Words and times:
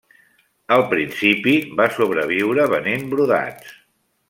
Al 0.77 0.85
principi 0.93 1.53
va 1.81 1.87
sobreviure 1.99 2.67
venent 2.73 3.07
brodats. 3.15 3.79